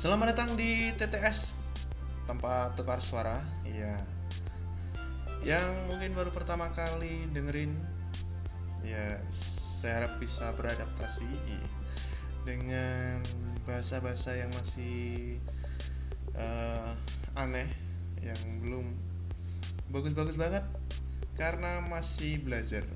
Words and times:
Selamat 0.00 0.32
datang 0.32 0.56
di 0.56 0.96
TTS 0.96 1.52
tempat 2.24 2.72
tukar 2.72 3.04
suara. 3.04 3.44
Iya. 3.68 4.00
Yang 5.44 5.68
mungkin 5.92 6.16
baru 6.16 6.32
pertama 6.32 6.72
kali 6.72 7.28
dengerin 7.36 7.76
ya 8.80 9.20
saya 9.28 10.00
harap 10.00 10.16
bisa 10.16 10.56
beradaptasi 10.56 11.28
dengan 12.48 13.20
bahasa-bahasa 13.68 14.40
yang 14.40 14.48
masih 14.56 15.36
uh, 16.32 16.96
aneh 17.36 17.68
yang 18.24 18.40
belum 18.64 18.96
bagus-bagus 19.92 20.40
banget 20.40 20.64
karena 21.36 21.84
masih 21.92 22.40
belajar 22.40 22.88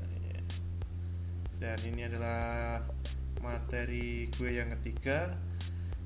dan 1.60 1.76
ini 1.84 2.08
adalah 2.08 2.80
materi 3.44 4.32
gue 4.40 4.56
yang 4.56 4.72
ketiga 4.80 5.36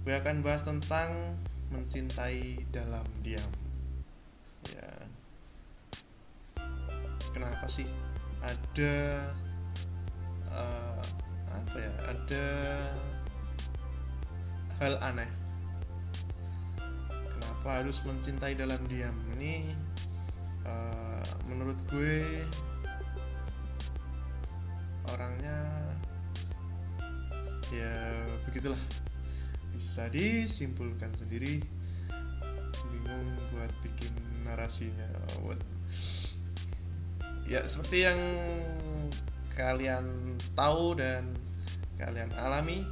gue 0.09 0.17
akan 0.17 0.41
bahas 0.41 0.65
tentang 0.65 1.37
mencintai 1.69 2.65
dalam 2.73 3.05
diam. 3.21 3.53
Ya. 4.73 4.89
Kenapa 7.37 7.69
sih? 7.69 7.85
Ada 8.41 9.29
uh, 10.49 11.05
apa 11.53 11.77
ya? 11.77 11.93
Ada 12.09 12.47
hal 14.81 14.97
aneh. 15.13 15.29
Kenapa 17.13 17.85
harus 17.85 18.01
mencintai 18.09 18.57
dalam 18.57 18.81
diam 18.89 19.13
ini? 19.37 19.77
Uh, 20.65 21.21
menurut 21.53 21.77
gue 21.93 22.49
orangnya 25.13 25.85
ya 27.69 27.93
begitulah 28.49 28.81
bisa 29.79 30.11
disimpulkan 30.11 31.15
sendiri. 31.15 31.63
Bingung 32.91 33.31
buat 33.55 33.71
bikin 33.79 34.11
narasinya 34.43 35.07
buat 35.47 35.63
ya 37.47 37.63
seperti 37.63 38.03
yang 38.03 38.19
kalian 39.55 40.35
tahu 40.59 40.99
dan 40.99 41.31
kalian 41.95 42.29
alami 42.43 42.83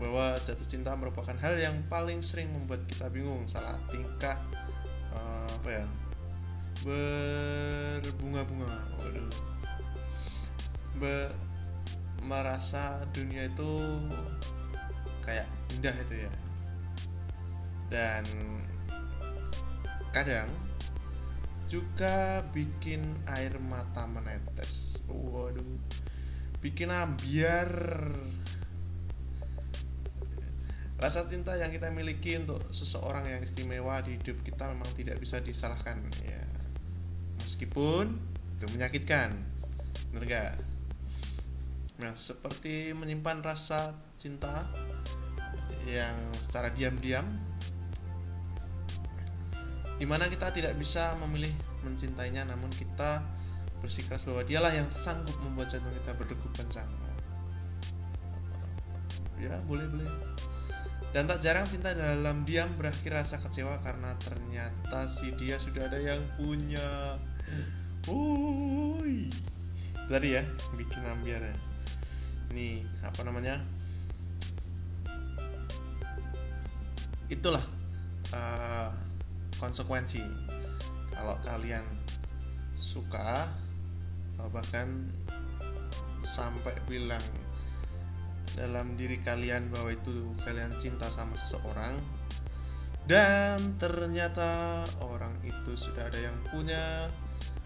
bahwa 0.00 0.34
jatuh 0.42 0.66
cinta 0.66 0.96
merupakan 0.96 1.36
hal 1.38 1.54
yang 1.60 1.76
paling 1.92 2.24
sering 2.24 2.48
membuat 2.56 2.82
kita 2.88 3.12
bingung. 3.12 3.44
Salah 3.44 3.76
tingkah 3.92 4.40
uh, 5.12 5.44
apa 5.44 5.68
ya 5.68 5.86
berbunga-bunga. 6.82 8.72
Waduh. 8.96 9.28
Be 10.96 11.28
merasa 12.22 13.02
dunia 13.10 13.50
itu 13.50 13.98
kayak 15.26 15.46
indah 15.78 15.94
itu 15.96 16.28
ya. 16.28 16.32
Dan 17.92 18.24
kadang 20.12 20.48
juga 21.68 22.44
bikin 22.52 23.00
air 23.28 23.56
mata 23.58 24.04
menetes. 24.04 25.00
Waduh. 25.08 25.64
Bikin 26.60 26.92
ambiar. 26.92 27.70
Rasa 31.00 31.26
cinta 31.26 31.58
yang 31.58 31.74
kita 31.74 31.90
miliki 31.90 32.38
untuk 32.38 32.62
seseorang 32.70 33.26
yang 33.26 33.42
istimewa 33.42 33.98
di 34.06 34.14
hidup 34.14 34.38
kita 34.46 34.70
memang 34.70 34.86
tidak 34.94 35.18
bisa 35.18 35.42
disalahkan 35.42 35.98
ya. 36.22 36.42
Meskipun 37.42 38.06
itu 38.60 38.66
menyakitkan. 38.70 39.34
Benar 40.14 40.24
gak 40.28 40.52
nah 42.02 42.18
seperti 42.18 42.90
menyimpan 42.98 43.46
rasa 43.46 43.94
cinta 44.18 44.66
yang 45.86 46.16
secara 46.38 46.70
diam-diam 46.74 47.26
di 49.98 50.06
mana 50.08 50.26
kita 50.26 50.50
tidak 50.50 50.74
bisa 50.78 51.14
memilih 51.22 51.52
mencintainya 51.86 52.42
namun 52.46 52.70
kita 52.74 53.22
bersikeras 53.82 54.26
bahwa 54.26 54.42
dialah 54.46 54.72
yang 54.74 54.86
sanggup 54.90 55.34
membuat 55.42 55.70
jantung 55.70 55.94
kita 55.94 56.14
berdegup 56.14 56.52
kencang 56.54 56.90
ya 59.42 59.58
boleh 59.66 59.86
boleh. 59.90 60.06
Dan 61.12 61.28
tak 61.28 61.44
jarang 61.44 61.68
cinta 61.68 61.92
dalam 61.92 62.46
diam 62.48 62.72
berakhir 62.80 63.12
rasa 63.12 63.36
kecewa 63.36 63.76
karena 63.84 64.16
ternyata 64.16 65.04
si 65.10 65.28
dia 65.36 65.60
sudah 65.60 65.90
ada 65.90 66.00
yang 66.00 66.22
punya. 66.38 67.20
Wuih. 68.08 69.28
tadi 70.08 70.34
ya 70.34 70.42
bikin 70.72 71.04
ambiar 71.04 71.44
ya. 71.44 71.56
Ini 72.54 72.84
apa 73.04 73.20
namanya 73.28 73.60
itulah 77.32 77.64
uh, 78.36 78.92
konsekuensi. 79.56 80.20
Kalau 81.12 81.36
kalian 81.44 81.84
suka 82.76 83.48
atau 84.36 84.48
bahkan 84.52 85.08
sampai 86.22 86.74
bilang 86.86 87.22
dalam 88.52 88.98
diri 89.00 89.16
kalian 89.22 89.72
bahwa 89.72 89.96
itu 89.96 90.34
kalian 90.44 90.76
cinta 90.76 91.08
sama 91.08 91.32
seseorang 91.40 91.96
dan 93.08 93.58
ternyata 93.80 94.84
orang 95.02 95.34
itu 95.42 95.74
sudah 95.74 96.06
ada 96.06 96.20
yang 96.20 96.36
punya 96.52 97.10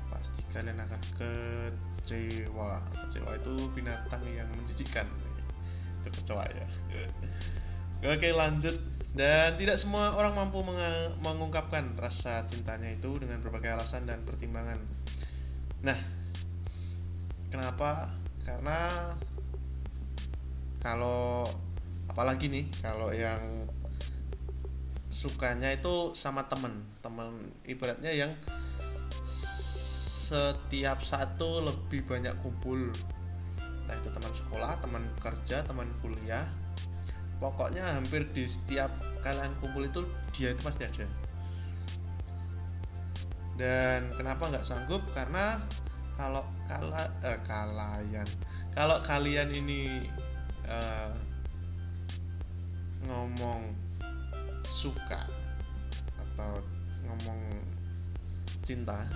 pasti 0.08 0.40
kalian 0.54 0.80
akan 0.80 1.02
kecewa. 1.20 2.80
Kecewa 3.04 3.30
itu 3.36 3.54
binatang 3.76 4.22
yang 4.32 4.48
menjijikkan 4.56 5.04
itu 6.00 6.08
kecewa 6.22 6.44
ya. 6.48 6.66
Oke 8.06 8.30
lanjut 8.32 8.95
dan 9.16 9.56
tidak 9.56 9.80
semua 9.80 10.12
orang 10.12 10.36
mampu 10.36 10.60
mengungkapkan 11.24 11.96
rasa 11.96 12.44
cintanya 12.44 12.92
itu 12.92 13.16
dengan 13.16 13.40
berbagai 13.40 13.72
alasan 13.72 14.04
dan 14.04 14.20
pertimbangan. 14.28 14.76
Nah, 15.80 15.96
kenapa? 17.48 18.12
Karena 18.44 19.16
kalau 20.84 21.48
apalagi 22.12 22.52
nih 22.52 22.68
kalau 22.84 23.08
yang 23.10 23.40
sukanya 25.08 25.72
itu 25.72 26.12
sama 26.12 26.44
temen 26.46 26.84
temen 27.00 27.50
ibaratnya 27.64 28.12
yang 28.12 28.36
setiap 29.24 31.00
satu 31.00 31.64
lebih 31.64 32.04
banyak 32.04 32.36
kumpul 32.44 32.92
nah 33.86 33.94
itu 33.96 34.08
teman 34.12 34.32
sekolah 34.34 34.78
teman 34.78 35.02
kerja 35.18 35.64
teman 35.64 35.88
kuliah 36.04 36.46
pokoknya 37.36 37.84
hampir 37.84 38.24
di 38.32 38.48
setiap 38.48 38.88
kalian 39.20 39.52
kumpul 39.60 39.84
itu 39.84 40.04
dia 40.32 40.52
itu 40.52 40.62
pasti 40.64 40.88
ada. 40.88 41.06
Dan 43.56 44.12
kenapa 44.16 44.52
nggak 44.52 44.64
sanggup? 44.68 45.00
Karena 45.16 45.60
kalau 46.16 46.44
kala 46.68 47.04
eh, 47.24 47.38
kalian 47.44 48.28
kalau 48.72 48.96
kalian 49.04 49.52
ini 49.52 50.08
eh, 50.64 51.12
ngomong 53.04 53.72
suka 54.64 55.28
atau 56.18 56.60
ngomong 57.06 57.40
cinta 58.66 59.06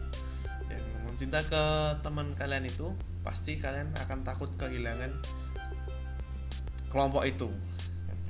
ya, 0.70 0.78
ngomong 0.80 1.14
cinta 1.14 1.38
ke 1.44 1.64
teman 2.00 2.32
kalian 2.34 2.64
itu 2.64 2.88
pasti 3.20 3.60
kalian 3.60 3.92
akan 4.00 4.24
takut 4.24 4.48
kehilangan 4.56 5.12
kelompok 6.94 7.26
itu. 7.26 7.50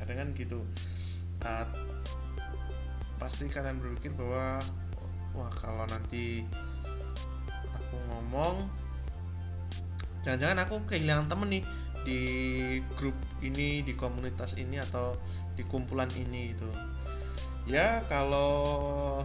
Kadang 0.00 0.16
kan 0.24 0.28
gitu. 0.32 0.64
Uh, 1.44 1.68
pasti 3.20 3.44
kalian 3.52 3.76
berpikir 3.78 4.16
bahwa 4.16 4.58
wah 5.36 5.52
kalau 5.52 5.84
nanti 5.92 6.48
aku 7.72 7.96
ngomong 8.08 8.64
jangan-jangan 10.24 10.64
aku 10.64 10.80
kehilangan 10.88 11.28
temen 11.28 11.48
nih 11.60 11.64
di 12.04 12.20
grup 12.96 13.16
ini 13.44 13.84
di 13.84 13.92
komunitas 13.96 14.56
ini 14.56 14.80
atau 14.80 15.16
di 15.56 15.64
kumpulan 15.68 16.08
ini 16.16 16.56
gitu. 16.56 16.68
Ya 17.64 18.04
kalau 18.08 19.24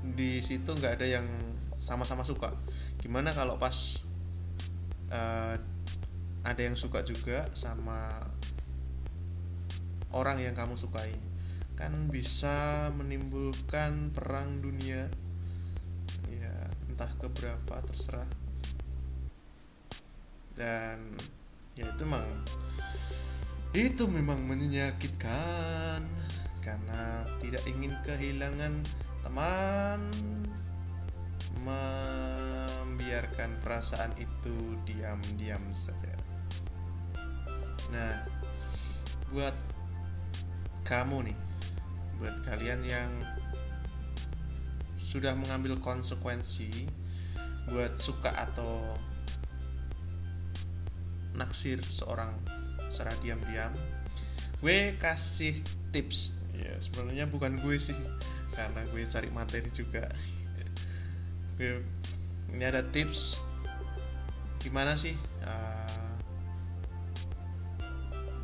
di 0.00 0.40
situ 0.40 0.72
nggak 0.72 1.00
ada 1.00 1.06
yang 1.20 1.26
sama-sama 1.76 2.24
suka. 2.24 2.52
Gimana 3.00 3.32
kalau 3.32 3.56
pas 3.60 4.04
uh, 5.12 5.56
ada 6.40 6.64
yang 6.64 6.72
suka 6.72 7.04
juga 7.04 7.52
sama 7.52 8.24
orang 10.16 10.40
yang 10.40 10.56
kamu 10.56 10.76
sukai. 10.76 11.12
Kan 11.76 12.12
bisa 12.12 12.88
menimbulkan 12.96 14.12
perang 14.12 14.60
dunia. 14.60 15.08
Ya 16.28 16.56
entah 16.88 17.12
keberapa 17.20 17.80
terserah. 17.88 18.28
Dan 20.56 21.16
ya 21.76 21.88
itu 21.88 22.04
memang 22.04 22.26
itu 23.76 24.04
memang 24.08 24.40
menyakitkan. 24.44 26.04
Karena 26.60 27.24
tidak 27.40 27.64
ingin 27.68 27.96
kehilangan 28.04 28.84
teman. 29.24 30.00
Membiarkan 31.60 33.60
perasaan 33.60 34.16
itu 34.16 34.80
diam-diam 34.88 35.60
saja 35.76 36.19
Nah, 37.90 38.14
buat 39.30 39.54
kamu 40.86 41.30
nih 41.30 41.38
buat 42.18 42.36
kalian 42.44 42.82
yang 42.84 43.10
sudah 44.98 45.32
mengambil 45.38 45.78
konsekuensi 45.80 46.90
buat 47.70 47.96
suka 47.96 48.28
atau 48.34 48.98
naksir 51.38 51.80
seorang 51.80 52.34
secara 52.90 53.14
diam-diam 53.22 53.72
gue 54.60 54.92
kasih 55.00 55.56
tips. 55.88 56.44
Ya 56.52 56.76
sebenarnya 56.84 57.24
bukan 57.24 57.56
gue 57.64 57.80
sih 57.80 57.96
karena 58.52 58.84
gue 58.92 59.02
cari 59.08 59.28
materi 59.32 59.72
juga. 59.72 60.04
Ini 61.56 62.64
ada 62.64 62.84
tips 62.84 63.40
gimana 64.60 64.92
sih 64.96 65.16
uh, 65.48 65.99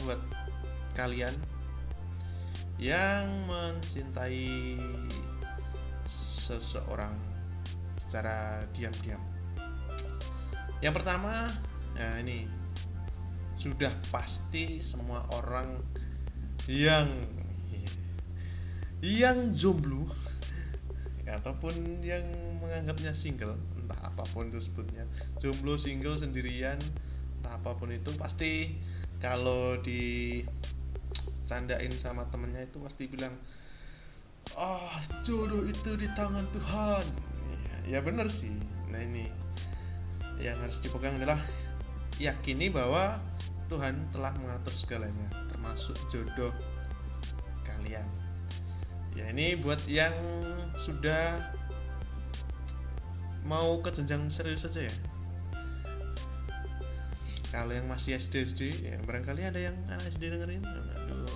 buat 0.05 0.21
kalian 0.99 1.33
yang 2.77 3.29
mencintai 3.49 4.77
seseorang 6.09 7.17
secara 7.97 8.69
diam-diam. 8.77 9.21
Yang 10.85 10.95
pertama, 11.01 11.49
ya 11.97 12.21
ini 12.21 12.45
sudah 13.57 13.91
pasti 14.13 14.85
semua 14.85 15.25
orang 15.33 15.81
yang 16.69 17.09
yang 19.01 19.55
jomblo 19.55 20.09
ataupun 21.27 22.03
yang 22.05 22.23
menganggapnya 22.63 23.13
single 23.13 23.59
entah 23.79 23.99
apa 24.03 24.23
pun 24.31 24.51
itu 24.51 24.63
sebutnya 24.63 25.07
jomblo 25.39 25.79
single 25.79 26.19
sendirian 26.19 26.79
entah 27.41 27.59
apa 27.59 27.75
pun 27.79 27.91
itu 27.91 28.11
pasti 28.19 28.79
kalau 29.21 29.81
di 29.81 30.45
candain 31.47 31.93
sama 31.95 32.27
temennya 32.29 32.67
itu 32.67 32.77
pasti 32.83 33.07
bilang 33.07 33.33
ah 34.59 34.79
oh, 34.79 34.95
jodoh 35.23 35.63
itu 35.67 35.97
di 35.99 36.09
tangan 36.15 36.47
Tuhan. 36.55 37.05
Ya, 37.51 37.99
ya 37.99 38.01
benar 38.03 38.31
sih. 38.31 38.53
Nah 38.91 39.01
ini 39.03 39.31
yang 40.39 40.59
harus 40.61 40.79
dipegang 40.83 41.17
adalah 41.17 41.41
yakini 42.21 42.69
bahwa 42.69 43.19
Tuhan 43.67 43.99
telah 44.15 44.31
mengatur 44.39 44.73
segalanya 44.77 45.27
termasuk 45.51 45.97
jodoh 46.12 46.55
kalian. 47.67 48.07
Ya 49.17 49.33
ini 49.33 49.57
buat 49.57 49.81
yang 49.89 50.15
sudah 50.77 51.41
mau 53.47 53.79
ke 53.81 53.95
jenjang 53.95 54.29
serius 54.29 54.67
saja 54.67 54.85
ya 54.85 54.95
kalau 57.55 57.73
yang 57.73 57.87
masih 57.87 58.19
SD 58.19 58.35
SD 58.53 58.63
ya 58.91 58.97
barangkali 59.07 59.43
ada 59.47 59.61
yang 59.61 59.77
anak 59.87 60.11
SD 60.11 60.35
dengerin. 60.35 60.63
Aduh 60.67 61.31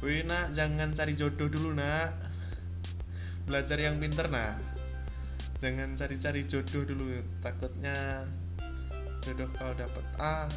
Wih 0.00 0.24
nak 0.24 0.56
jangan 0.56 0.96
cari 0.96 1.12
jodoh 1.12 1.52
dulu 1.52 1.76
nak. 1.76 2.16
Belajar 3.44 3.76
yang 3.76 4.00
pinter 4.00 4.32
nak. 4.32 4.56
Jangan 5.60 5.92
cari-cari 5.92 6.48
jodoh 6.48 6.88
dulu 6.88 7.20
takutnya 7.44 8.24
jodoh 9.20 9.52
kau 9.60 9.76
dapat 9.76 10.04
A 10.16 10.48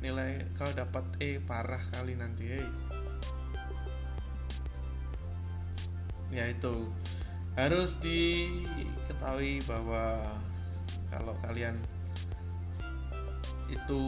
nilai 0.00 0.40
kau 0.56 0.72
dapat 0.72 1.04
E 1.20 1.36
parah 1.36 1.84
kali 1.92 2.16
nanti 2.16 2.48
hey. 2.48 2.68
ya 6.32 6.48
itu. 6.48 6.88
Harus 7.60 8.00
diketahui 8.00 9.60
bahwa 9.68 10.32
kalau 11.12 11.36
kalian 11.44 11.76
itu 13.68 14.00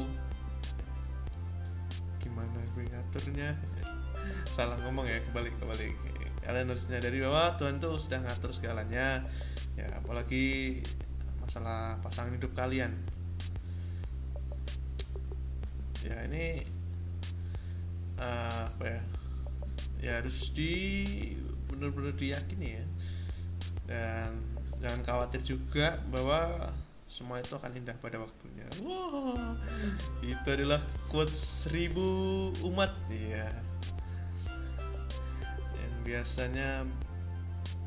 gimana 2.21 2.59
gue 2.77 2.85
ngaturnya? 2.89 3.57
Salah 4.55 4.77
ngomong 4.85 5.09
ya 5.09 5.21
kebalik 5.29 5.55
kebalik. 5.61 5.95
Kalian 6.41 6.73
harus 6.73 6.89
menyadari 6.89 7.21
bahwa 7.21 7.55
Tuhan 7.61 7.79
tuh 7.79 8.01
sudah 8.01 8.25
ngatur 8.25 8.51
segalanya. 8.51 9.29
Ya 9.77 9.87
apalagi 10.01 10.81
masalah 11.45 12.01
pasangan 12.01 12.35
hidup 12.37 12.53
kalian. 12.57 12.97
Ya 16.01 16.17
ini 16.27 16.65
uh, 18.17 18.73
apa 18.73 18.85
ya? 18.89 19.03
Ya 20.01 20.13
harus 20.25 20.51
di 20.57 20.73
benar-benar 21.69 22.17
diyakini 22.17 22.81
ya. 22.81 22.85
Dan 23.85 24.41
jangan 24.81 25.01
khawatir 25.05 25.45
juga 25.45 26.01
bahwa 26.09 26.73
semua 27.11 27.43
itu 27.43 27.59
akan 27.59 27.75
indah 27.75 27.99
pada 27.99 28.23
waktunya. 28.23 28.63
Wow. 28.87 29.59
Itu 30.23 30.47
adalah 30.47 30.79
quote 31.11 31.35
seribu 31.35 32.07
umat. 32.63 32.95
Ya 33.11 33.51
yang 35.75 35.95
biasanya 36.07 36.87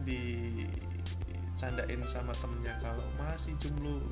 dicandain 0.03 2.03
sama 2.03 2.35
temennya 2.35 2.75
kalau 2.83 3.07
masih 3.15 3.55
jomblo. 3.63 4.03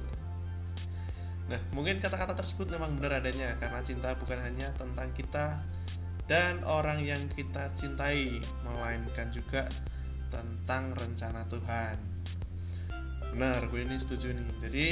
Nah, 1.51 1.59
mungkin 1.75 1.99
kata-kata 1.99 2.39
tersebut 2.39 2.71
memang 2.71 2.95
benar 2.95 3.19
adanya 3.19 3.59
karena 3.59 3.83
cinta 3.83 4.15
bukan 4.15 4.39
hanya 4.39 4.71
tentang 4.79 5.11
kita 5.11 5.59
dan 6.31 6.63
orang 6.63 7.03
yang 7.03 7.19
kita 7.35 7.67
cintai, 7.75 8.39
melainkan 8.63 9.27
juga 9.35 9.67
tentang 10.31 10.95
rencana 10.95 11.43
Tuhan. 11.51 12.10
Benar, 13.31 13.63
gue 13.71 13.81
ini 13.87 13.95
setuju 13.95 14.35
nih. 14.35 14.49
Jadi 14.59 14.87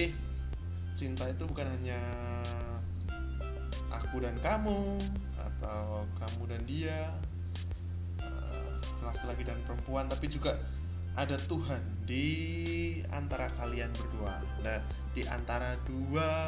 cinta 0.96 1.28
itu 1.28 1.44
bukan 1.44 1.68
hanya 1.68 2.00
aku 3.92 4.24
dan 4.24 4.36
kamu 4.40 4.96
atau 5.36 6.08
kamu 6.24 6.44
dan 6.48 6.62
dia, 6.64 7.00
eh, 8.24 8.72
laki-laki 9.04 9.44
dan 9.44 9.60
perempuan, 9.68 10.08
tapi 10.08 10.32
juga 10.32 10.56
ada 11.20 11.36
Tuhan 11.36 11.84
di 12.08 12.28
antara 13.12 13.52
kalian 13.60 13.92
berdua. 13.92 14.40
Nah, 14.64 14.80
di 15.12 15.28
antara 15.28 15.76
dua 15.84 16.48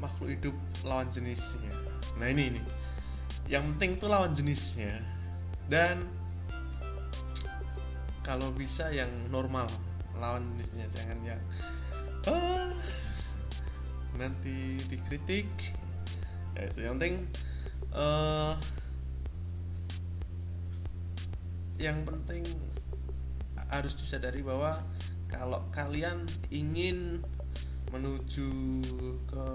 makhluk 0.00 0.32
hidup 0.32 0.56
lawan 0.88 1.12
jenisnya. 1.12 1.72
Nah, 2.16 2.32
ini 2.32 2.56
ini 2.56 2.62
yang 3.46 3.76
penting 3.76 4.02
tuh 4.02 4.10
lawan 4.10 4.34
jenisnya 4.34 4.98
dan 5.70 6.02
kalau 8.26 8.50
bisa 8.50 8.90
yang 8.90 9.10
normal 9.30 9.70
lawan 10.18 10.48
jenisnya 10.54 10.86
jangan 10.92 11.18
yang 11.24 11.42
ah, 12.28 12.72
nanti 14.16 14.80
dikritik. 14.88 15.48
Ya 16.56 16.72
itu 16.72 16.80
yang 16.88 16.96
penting 16.96 17.16
uh, 17.92 18.56
yang 21.76 21.98
penting 22.08 22.42
harus 23.68 23.92
disadari 23.98 24.40
bahwa 24.40 24.80
kalau 25.28 25.60
kalian 25.74 26.24
ingin 26.48 27.20
menuju 27.92 28.50
ke 29.28 29.48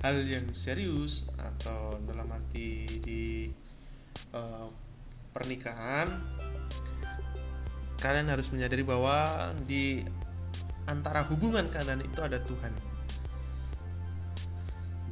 hal 0.00 0.16
yang 0.24 0.48
serius 0.56 1.28
atau 1.36 2.00
dalam 2.08 2.30
arti 2.32 2.86
di 3.04 3.24
uh, 4.32 4.70
pernikahan 5.34 6.08
kalian 8.00 8.32
harus 8.32 8.48
menyadari 8.48 8.80
bahwa 8.80 9.52
di 9.68 10.00
antara 10.88 11.22
hubungan 11.28 11.68
kalian 11.68 12.00
itu 12.00 12.20
ada 12.24 12.40
Tuhan 12.42 12.72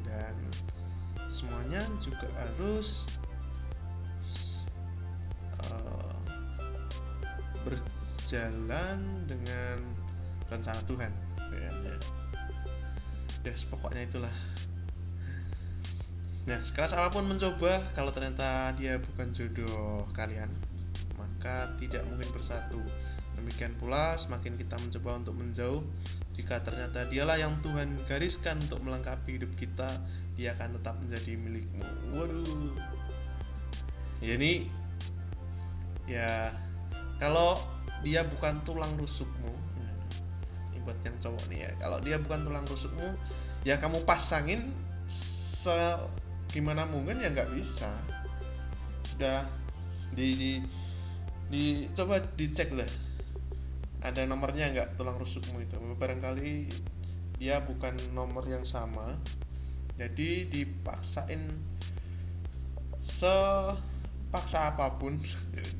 dan 0.02 0.34
semuanya 1.28 1.84
juga 2.00 2.26
harus 2.40 3.04
uh, 5.68 6.16
berjalan 7.68 9.28
dengan 9.28 9.84
rencana 10.48 10.80
Tuhan 10.88 11.12
ya, 11.52 11.70
ya. 11.84 11.96
ya 13.44 13.52
pokoknya 13.68 14.08
itulah 14.08 14.32
Nah, 16.48 16.64
sekeras 16.64 16.96
apa 16.96 17.12
pun 17.12 17.28
mencoba, 17.28 17.84
kalau 17.92 18.08
ternyata 18.08 18.72
dia 18.72 18.96
bukan 18.96 19.36
jodoh 19.36 20.08
kalian, 20.16 20.48
maka 21.38 21.70
tidak 21.78 22.02
mungkin 22.10 22.26
bersatu. 22.34 22.82
Demikian 23.38 23.78
pula, 23.78 24.18
semakin 24.18 24.58
kita 24.58 24.74
mencoba 24.74 25.22
untuk 25.22 25.38
menjauh, 25.38 25.86
jika 26.34 26.58
ternyata 26.66 27.06
dialah 27.06 27.38
yang 27.38 27.54
Tuhan 27.62 27.94
gariskan 28.10 28.58
untuk 28.58 28.82
melengkapi 28.82 29.38
hidup 29.38 29.54
kita, 29.54 29.86
dia 30.34 30.58
akan 30.58 30.82
tetap 30.82 30.98
menjadi 30.98 31.38
milikmu. 31.38 31.86
Waduh. 32.10 32.74
Ya 34.18 34.34
ini 34.34 34.66
ya 36.10 36.50
kalau 37.22 37.62
dia 38.02 38.26
bukan 38.26 38.58
tulang 38.66 38.90
rusukmu, 38.98 39.54
ini 40.74 40.82
buat 40.82 40.98
yang 41.06 41.14
cowok 41.22 41.44
nih 41.54 41.58
ya. 41.62 41.70
Kalau 41.78 42.02
dia 42.02 42.18
bukan 42.18 42.50
tulang 42.50 42.66
rusukmu, 42.66 43.14
ya 43.62 43.78
kamu 43.78 44.02
pasangin 44.02 44.74
se 45.06 45.94
gimana 46.50 46.90
mungkin 46.90 47.22
ya 47.22 47.30
nggak 47.30 47.54
bisa 47.54 47.94
sudah 49.06 49.46
di, 50.14 50.26
di 50.34 50.52
di 51.48 51.88
coba 51.96 52.20
dicek 52.36 52.72
lah. 52.72 52.88
Ada 54.04 54.24
nomornya 54.24 54.70
nggak 54.70 54.94
tulang 54.94 55.18
rusukmu 55.18 55.58
itu? 55.64 55.74
Barangkali 55.98 56.68
dia 57.40 57.60
bukan 57.64 57.96
nomor 58.14 58.46
yang 58.46 58.62
sama. 58.62 59.16
Jadi 59.98 60.46
dipaksain 60.46 61.42
se 63.02 63.36
dipaksa 64.28 64.76
apa 64.76 65.00
pun 65.00 65.16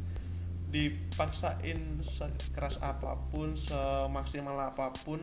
dipaksain 0.73 2.01
sekeras 2.01 2.81
apa 2.81 3.21
pun 3.29 3.53
semaksimal 3.53 4.57
apa 4.57 4.89
pun 5.05 5.21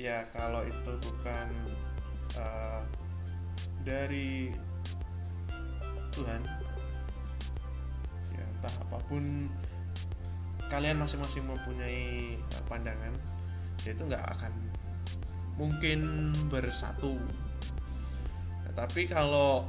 ya 0.00 0.24
kalau 0.32 0.64
itu 0.64 0.92
bukan 1.04 1.52
uh, 2.40 2.88
dari 3.84 4.48
Tuhan 6.16 6.40
apa 8.90 8.98
pun 9.06 9.46
kalian 10.66 10.98
masing-masing 10.98 11.46
mempunyai 11.46 12.34
uh, 12.58 12.64
pandangan 12.66 13.14
ya 13.86 13.94
itu 13.94 14.02
nggak 14.02 14.26
akan 14.34 14.50
mungkin 15.54 16.34
bersatu. 16.50 17.14
Nah, 18.66 18.72
tapi 18.74 19.06
kalau 19.06 19.62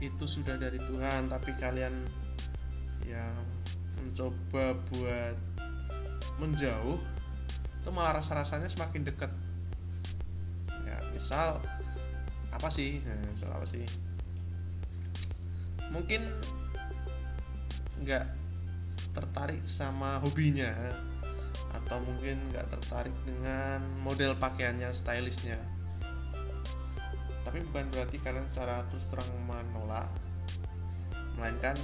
itu 0.00 0.24
sudah 0.24 0.56
dari 0.56 0.80
Tuhan 0.80 1.28
tapi 1.28 1.52
kalian 1.60 1.92
yang 3.04 3.36
mencoba 4.00 4.80
buat 4.88 5.36
menjauh 6.40 6.96
itu 7.80 7.88
malah 7.92 8.16
rasa-rasanya 8.20 8.72
semakin 8.72 9.04
dekat 9.04 9.32
ya 10.88 10.96
misal 11.12 11.60
apa 12.56 12.72
sih? 12.72 13.04
Nah, 13.04 13.20
misal 13.36 13.52
apa 13.52 13.68
sih? 13.68 13.84
Mungkin 15.92 16.24
nggak 18.00 18.45
tertarik 19.16 19.64
sama 19.64 20.20
hobinya 20.20 20.68
atau 21.72 21.98
mungkin 22.04 22.36
nggak 22.52 22.68
tertarik 22.68 23.16
dengan 23.24 23.80
model 24.04 24.36
pakaiannya 24.36 24.92
stylishnya 24.92 25.56
tapi 27.46 27.62
bukan 27.72 27.86
berarti 27.94 28.18
kalian 28.20 28.50
secara 28.50 28.84
terus 28.90 29.06
terang 29.06 29.30
menolak 29.46 30.10
melainkan 31.38 31.78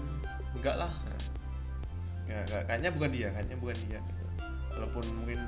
enggak 0.58 0.74
lah. 0.74 0.92
Ya 2.26 2.42
kayaknya 2.66 2.90
bukan 2.96 3.10
dia 3.14 3.28
kayaknya 3.30 3.56
bukan 3.62 3.78
dia. 3.86 4.00
Walaupun 4.74 5.04
mungkin 5.22 5.40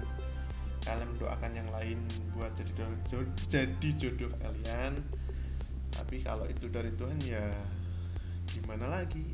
kalian 0.85 1.09
mendoakan 1.17 1.53
yang 1.57 1.69
lain 1.73 1.99
buat 2.37 2.53
jadi 2.55 2.73
jodoh, 2.77 3.25
jadi 3.49 3.89
jodoh 3.97 4.31
kalian 4.37 5.01
tapi 5.95 6.21
kalau 6.21 6.45
itu 6.45 6.69
dari 6.69 6.93
Tuhan 6.93 7.17
ya 7.25 7.55
gimana 8.51 8.91
lagi 8.91 9.34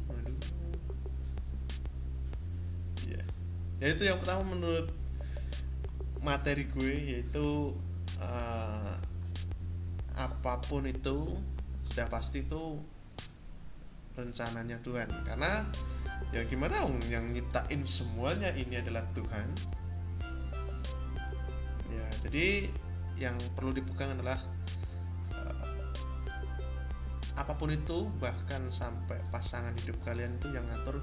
ya 3.80 3.96
itu 3.96 4.04
yang 4.04 4.20
pertama 4.20 4.44
menurut 4.44 4.92
materi 6.20 6.68
gue 6.68 7.16
yaitu 7.16 7.72
uh, 8.20 8.94
apa 10.12 10.60
pun 10.68 10.84
itu 10.84 11.32
sudah 11.88 12.06
pasti 12.12 12.44
itu 12.44 12.76
rencananya 14.14 14.76
Tuhan. 14.84 15.08
Karena 15.25 15.64
ya 16.30 16.44
gimana 16.44 16.84
dong 16.84 17.00
yang 17.08 17.32
nyiptain 17.32 17.80
semuanya 17.80 18.52
ini 18.52 18.78
adalah 18.78 19.02
Tuhan. 19.16 19.49
Ya 21.88 22.06
jadi 22.28 22.68
yang 23.16 23.40
perlu 23.56 23.72
dipegang 23.72 24.12
adalah 24.20 24.44
uh, 25.32 25.66
apa 27.40 27.56
pun 27.56 27.72
itu 27.72 28.12
bahkan 28.20 28.60
sampai 28.68 29.16
pasangan 29.32 29.72
hidup 29.80 29.96
kalian 30.04 30.37
itu 30.37 30.52
yang 30.52 30.68
ngatur 30.68 31.00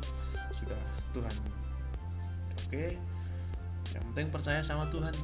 sudah 0.54 0.78
Tuhan 1.14 1.34
oke. 2.68 2.86
Yang 3.96 4.04
penting 4.12 4.28
percaya 4.30 4.60
sama 4.60 4.92
Tuhan. 4.92 5.16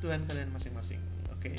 Tuhan 0.00 0.24
kalian 0.24 0.50
masing-masing. 0.56 0.98
Oke. 1.30 1.52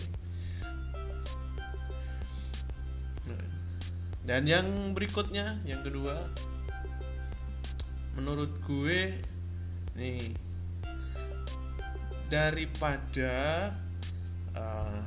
Dan 4.30 4.46
yang 4.46 4.94
berikutnya 4.94 5.58
yang 5.66 5.82
kedua 5.82 6.30
menurut 8.14 8.54
gue 8.62 9.18
nih 9.98 10.38
daripada 12.30 13.74
uh, 14.54 15.02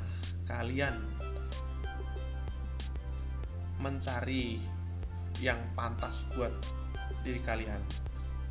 kalian 0.51 0.99
mencari 3.79 4.59
yang 5.39 5.63
pantas 5.79 6.27
buat 6.35 6.51
diri 7.23 7.39
kalian 7.47 7.79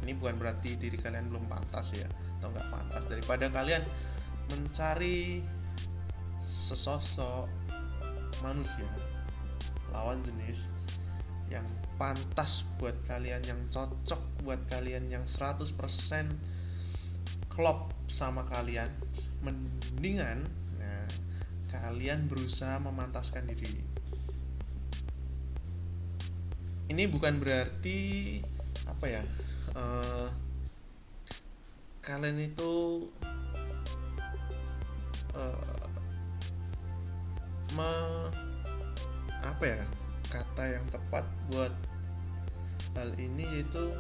ini 0.01 0.17
bukan 0.17 0.41
berarti 0.41 0.75
diri 0.77 0.97
kalian 0.97 1.29
belum 1.29 1.45
pantas 1.45 1.93
ya 1.93 2.09
atau 2.41 2.49
nggak 2.49 2.67
pantas. 2.73 3.03
Daripada 3.05 3.45
kalian 3.53 3.85
mencari 4.49 5.45
sesosok 6.41 7.45
manusia 8.41 8.89
lawan 9.93 10.25
jenis 10.25 10.73
yang 11.53 11.67
pantas 12.01 12.65
buat 12.81 12.97
kalian 13.05 13.45
yang 13.45 13.61
cocok 13.69 14.17
buat 14.41 14.57
kalian 14.65 15.11
yang 15.13 15.21
100% 15.29 15.69
klop 17.51 17.93
sama 18.09 18.41
kalian 18.47 18.89
mendingan 19.45 20.49
nah, 20.81 21.07
kalian 21.69 22.25
berusaha 22.25 22.81
memantaskan 22.81 23.45
diri. 23.51 23.83
Ini 26.89 27.07
bukan 27.07 27.39
berarti 27.39 28.41
apa 28.89 29.05
ya 29.07 29.23
uh, 29.75 30.27
kalian 32.01 32.37
itu 32.41 33.05
uh, 35.37 35.85
me 37.77 37.91
apa 39.41 39.63
ya 39.63 39.81
kata 40.27 40.63
yang 40.79 40.85
tepat 40.91 41.25
buat 41.51 41.73
hal 42.95 43.09
ini 43.15 43.47
yaitu 43.59 43.95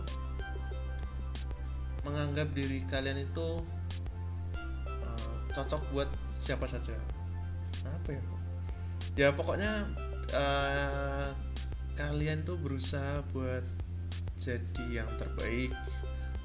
menganggap 2.03 2.49
diri 2.51 2.83
kalian 2.89 3.23
itu 3.23 3.61
uh, 4.87 5.35
cocok 5.53 5.81
buat 5.93 6.09
siapa 6.33 6.65
saja. 6.65 6.97
Apa 7.85 8.09
ya? 8.17 8.23
Ya 9.15 9.29
pokoknya 9.35 9.85
uh, 10.33 11.29
kalian 11.93 12.41
tuh 12.47 12.57
berusaha 12.57 13.21
buat 13.35 13.63
jadi 14.41 15.05
yang 15.05 15.09
terbaik. 15.21 15.69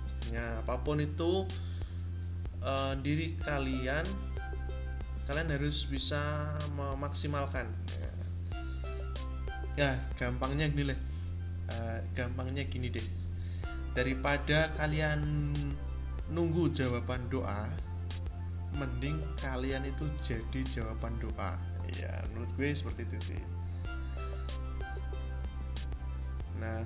Pastinya 0.04 0.60
apa 0.60 0.76
pun 0.84 1.00
itu 1.00 1.48
uh, 2.60 2.92
diri 3.00 3.32
kalian 3.40 4.04
kalian 5.24 5.48
harus 5.48 5.88
bisa 5.88 6.52
memaksimalkan. 6.76 7.66
Ya 7.96 8.12
ya 9.76 9.90
gampangnya 10.16 10.68
gini 10.68 10.92
lah 10.92 10.98
uh, 11.72 11.98
gampangnya 12.12 12.68
gini 12.68 12.92
deh. 12.92 13.08
Daripada 13.96 14.76
kalian 14.76 15.50
nunggu 16.28 16.68
jawaban 16.76 17.32
doa 17.32 17.72
mending 18.76 19.24
kalian 19.40 19.88
itu 19.88 20.04
jadi 20.20 20.60
jawaban 20.68 21.16
doa. 21.16 21.56
Ya 21.96 22.12
menurut 22.30 22.52
gue 22.60 22.76
seperti 22.76 23.08
itu 23.08 23.32
sih. 23.32 23.42
Nah 26.60 26.84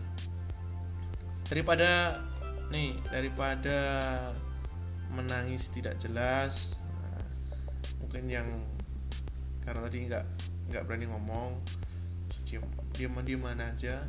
daripada 1.50 2.23
nih 2.71 2.95
daripada 3.11 3.78
menangis 5.11 5.66
tidak 5.75 5.99
jelas 5.99 6.78
nah, 7.02 7.26
mungkin 7.99 8.30
yang 8.30 8.47
karena 9.66 9.83
tadi 9.90 9.99
nggak 10.07 10.25
nggak 10.71 10.83
berani 10.87 11.11
ngomong 11.11 11.59
diam 12.47 12.64
diam-diaman 12.95 13.59
aja. 13.59 14.07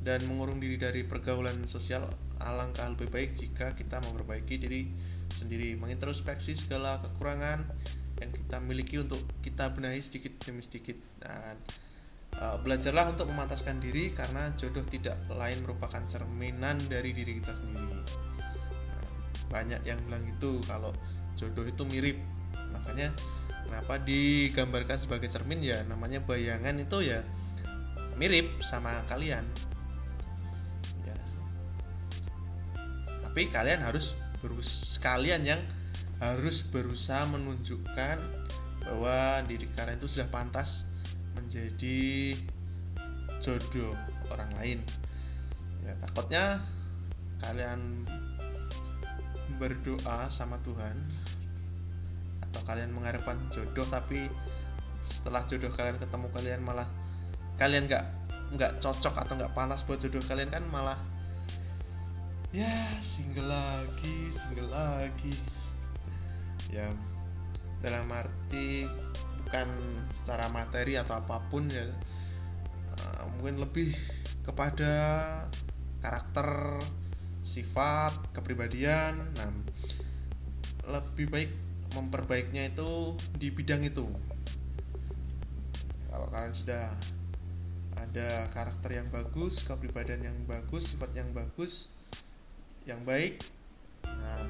Dan 0.00 0.24
mengurung 0.32 0.64
diri 0.64 0.80
dari 0.80 1.04
pergaulan 1.04 1.68
sosial 1.68 2.08
alangkah 2.40 2.88
lebih 2.88 3.12
baik 3.12 3.36
jika 3.36 3.76
kita 3.76 4.00
memperbaiki 4.00 4.56
diri 4.56 4.88
sendiri. 5.28 5.76
Mengintrospeksi 5.76 6.56
segala 6.56 7.04
kekurangan 7.04 7.68
yang 8.24 8.32
kita 8.32 8.56
miliki 8.64 8.96
untuk 8.96 9.20
kita 9.44 9.68
benahi 9.76 10.00
sedikit 10.00 10.40
demi 10.40 10.64
sedikit. 10.64 10.96
Dan 11.20 11.52
uh, 11.52 11.89
belajarlah 12.38 13.12
untuk 13.12 13.28
memantaskan 13.28 13.82
diri 13.82 14.14
karena 14.14 14.54
jodoh 14.56 14.86
tidak 14.86 15.18
lain 15.28 15.60
merupakan 15.66 16.00
cerminan 16.08 16.78
dari 16.88 17.12
diri 17.12 17.36
kita 17.42 17.52
sendiri 17.52 18.00
banyak 19.50 19.82
yang 19.82 19.98
bilang 20.06 20.24
itu 20.24 20.62
kalau 20.64 20.94
jodoh 21.34 21.66
itu 21.66 21.82
mirip 21.90 22.16
makanya 22.70 23.10
Kenapa 23.70 24.02
digambarkan 24.02 24.98
sebagai 24.98 25.30
cermin 25.30 25.62
ya 25.62 25.86
namanya 25.86 26.18
bayangan 26.26 26.74
itu 26.82 27.06
ya 27.06 27.22
mirip 28.18 28.58
sama 28.66 29.06
kalian. 29.06 29.46
Ya. 31.06 31.14
Tapi 33.22 33.46
kalian 33.46 33.86
harus 33.86 34.18
berus 34.42 34.98
kalian 34.98 35.46
yang 35.46 35.62
harus 36.18 36.66
berusaha 36.66 37.22
menunjukkan 37.30 38.18
bahwa 38.82 39.46
diri 39.46 39.70
kalian 39.78 40.02
itu 40.02 40.18
sudah 40.18 40.26
pantas 40.34 40.89
menjadi 41.36 42.34
jodoh 43.42 43.96
orang 44.30 44.50
lain. 44.58 44.78
Ya 45.84 45.96
takutnya 46.02 46.60
kalian 47.40 48.04
berdoa 49.58 50.28
sama 50.32 50.56
Tuhan 50.62 50.96
atau 52.50 52.60
kalian 52.64 52.90
mengharapkan 52.94 53.36
jodoh 53.52 53.84
tapi 53.88 54.26
setelah 55.00 55.44
jodoh 55.48 55.72
kalian 55.72 55.96
ketemu 55.96 56.26
kalian 56.32 56.60
malah 56.60 56.88
kalian 57.56 57.88
nggak 57.88 58.04
nggak 58.56 58.72
cocok 58.82 59.14
atau 59.14 59.38
nggak 59.38 59.54
panas 59.54 59.84
buat 59.86 60.00
jodoh 60.02 60.22
kalian 60.26 60.50
kan 60.50 60.64
malah 60.68 60.98
ya 62.50 62.68
single 62.98 63.46
lagi 63.46 64.34
single 64.34 64.70
lagi 64.74 65.34
ya 66.74 66.90
dalam 67.80 68.10
arti 68.10 68.84
bukan 69.50 69.66
secara 70.14 70.46
materi 70.54 70.94
atau 70.94 71.18
apa 71.18 71.42
pun 71.50 71.66
ya 71.66 71.82
uh, 71.82 73.26
mungkin 73.34 73.58
lebih 73.58 73.90
kepada 74.46 74.94
karakter 75.98 76.78
sifat 77.42 78.14
kepribadian. 78.30 79.18
Nah 79.34 79.50
lebih 80.86 81.26
baik 81.34 81.50
memperbaiknya 81.98 82.70
itu 82.70 83.18
di 83.34 83.50
bidang 83.50 83.82
itu. 83.82 84.06
Kalau 86.06 86.30
kalian 86.30 86.54
sudah 86.54 86.94
ada 87.98 88.46
karakter 88.54 89.02
yang 89.02 89.10
bagus 89.10 89.66
kepribadian 89.66 90.30
yang 90.30 90.38
bagus 90.46 90.94
sifat 90.94 91.10
yang 91.18 91.26
bagus 91.34 91.90
yang 92.86 93.02
baik 93.02 93.42
nah 94.06 94.46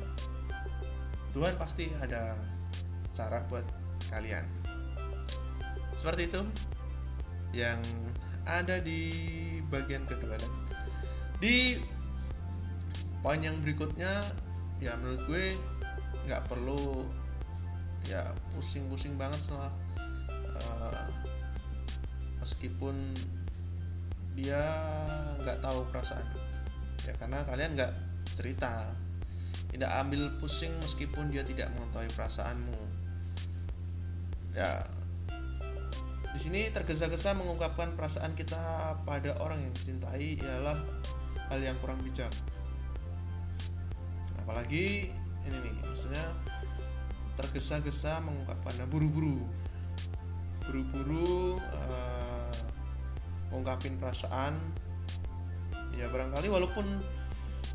Tuhan 1.32 1.56
pasti 1.56 1.88
ada 1.98 2.36
cara 3.10 3.42
buat 3.50 3.66
kalian 4.12 4.59
seperti 5.94 6.30
itu. 6.30 6.42
Yang 7.50 7.82
ada 8.46 8.78
di 8.78 9.10
bagian 9.70 10.06
kedua 10.06 10.38
dan 10.38 10.52
di 11.42 11.78
poin 13.20 13.40
yang 13.40 13.56
berikutnya 13.60 14.22
ya 14.80 14.96
menurut 14.96 15.22
gue 15.28 15.44
nggak 16.26 16.46
perlu 16.48 17.04
ya 18.08 18.32
pusing-pusing 18.56 19.14
banget 19.20 19.38
setelah 19.44 19.72
uh, 20.56 21.04
meskipun 22.40 22.96
dia 24.34 24.62
nggak 25.44 25.60
tahu 25.60 25.84
perasaan. 25.92 26.24
Ya 27.04 27.12
karena 27.20 27.44
kalian 27.44 27.76
nggak 27.76 27.92
cerita. 28.36 28.92
Tidak 29.70 29.90
ambil 30.02 30.34
pusing 30.42 30.74
meskipun 30.82 31.30
dia 31.30 31.46
tidak 31.46 31.70
mengetahui 31.78 32.10
perasaanmu. 32.16 32.80
Ya 34.50 34.82
di 36.30 36.38
sini 36.38 36.60
tergesa-gesa 36.70 37.34
mengungkapkan 37.34 37.98
perasaan 37.98 38.38
kita 38.38 38.94
pada 39.02 39.34
orang 39.42 39.58
yang 39.66 39.72
dicintai 39.74 40.38
ialah 40.38 40.78
hal 41.50 41.58
yang 41.58 41.74
kurang 41.82 41.98
bijak. 42.06 42.30
Apalagi 44.38 45.10
ini 45.42 45.56
nih 45.58 45.74
maksudnya 45.82 46.22
tergesa-gesa 47.34 48.22
mengungkapkan 48.22 48.78
nah, 48.78 48.86
buru-buru. 48.86 49.42
Buru-buru 50.70 51.58
uh, 51.58 52.54
mengungkapin 53.50 53.98
perasaan. 53.98 54.54
Ya 55.98 56.06
barangkali 56.06 56.46
walaupun 56.46 56.86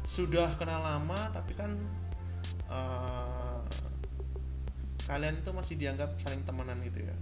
sudah 0.08 0.56
kenal 0.56 0.80
lama 0.80 1.28
tapi 1.36 1.52
kan 1.60 1.76
uh, 2.72 3.60
kalian 5.12 5.36
itu 5.44 5.52
masih 5.52 5.76
dianggap 5.76 6.16
saling 6.24 6.42
temenan 6.48 6.80
gitu 6.88 7.04
ya 7.04 7.16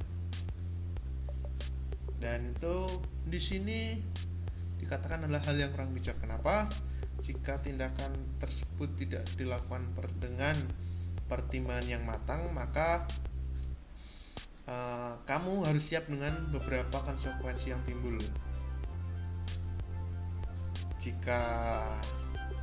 dan 2.23 2.55
itu 2.55 2.87
di 3.27 3.35
sini 3.35 3.99
dikatakan 4.79 5.27
adalah 5.27 5.43
hal 5.43 5.59
yang 5.59 5.75
kurang 5.75 5.91
bijak. 5.91 6.15
Kenapa? 6.23 6.71
Jika 7.19 7.59
tindakan 7.59 8.15
tersebut 8.39 8.95
tidak 8.95 9.27
dilakukan 9.35 9.83
dengan 10.23 10.55
pertimbangan 11.27 11.87
yang 11.87 12.03
matang 12.07 12.47
maka 12.55 13.03
uh, 14.71 15.19
kamu 15.27 15.67
harus 15.67 15.83
siap 15.83 16.07
dengan 16.07 16.31
beberapa 16.55 17.03
konsekuensi 17.03 17.75
yang 17.75 17.83
timbul. 17.83 18.15
Jika 20.95 21.39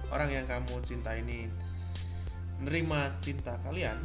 orang 0.08 0.32
yang 0.32 0.48
kamu 0.48 0.80
cinta 0.80 1.12
ini 1.12 1.52
menerima 2.64 3.20
cinta 3.20 3.60
kalian 3.60 4.00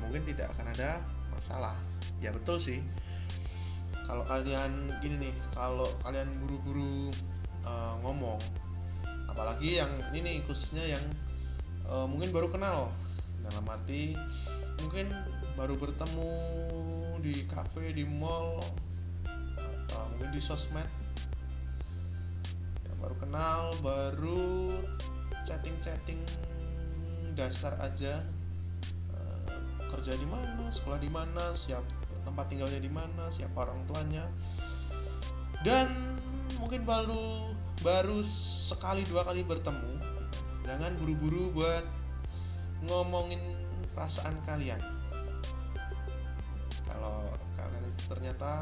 mungkin 0.00 0.24
tidak 0.24 0.48
akan 0.56 0.72
ada 0.72 1.04
masalah. 1.32 1.76
Ya 2.24 2.32
betul 2.32 2.56
sih 2.56 2.80
kalau 4.06 4.22
kalian 4.30 4.72
gini 5.02 5.28
nih 5.30 5.34
kalau 5.50 5.86
kalian 6.06 6.30
buru-buru 6.42 7.10
uh, 7.66 7.98
ngomong 8.06 8.38
apalagi 9.36 9.82
yang 9.82 9.92
ini 10.14 10.24
nih 10.24 10.36
khususnya 10.48 10.96
yang 10.96 11.04
uh, 11.90 12.06
mungkin 12.08 12.32
baru 12.32 12.48
kenal. 12.48 12.88
Dalam 13.46 13.68
arti 13.70 14.16
mungkin 14.82 15.12
baru 15.54 15.78
bertemu 15.78 16.32
di 17.22 17.46
cafe 17.46 17.94
di 17.94 18.02
mall 18.02 18.58
atau 19.86 20.02
mungkin 20.14 20.32
di 20.34 20.40
sosmed. 20.42 20.88
Yang 22.88 22.96
baru 22.96 23.16
kenal 23.22 23.62
baru 23.84 24.72
chatting-chatting 25.46 26.24
dasar 27.38 27.76
aja. 27.84 28.24
Uh, 29.12 29.46
kerja 29.92 30.16
di 30.18 30.26
mana 30.26 30.72
sekolah 30.72 30.98
di 30.98 31.10
mana 31.12 31.54
siap 31.54 31.84
tempat 32.26 32.50
tinggalnya 32.50 32.82
di 32.82 32.90
mana 32.90 33.30
siapa 33.30 33.62
orang 33.62 33.78
tuanya. 33.86 34.26
Dan 35.62 35.86
mungkin 36.58 36.82
baru 36.82 37.54
baru 37.86 38.20
sekali 38.26 39.06
dua 39.06 39.22
kali 39.22 39.46
bertemu. 39.46 40.02
Jangan 40.66 40.92
buru-buru 40.98 41.54
buat 41.54 41.86
ngomongin 42.90 43.38
perasaan 43.94 44.34
kalian. 44.42 44.82
Kalau 46.90 47.30
kalian 47.54 47.84
itu 47.86 48.04
ternyata 48.10 48.52